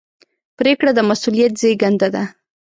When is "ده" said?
2.15-2.23